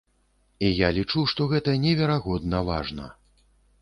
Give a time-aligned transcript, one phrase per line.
[0.69, 3.05] І я лічу, што гэта неверагодна важна.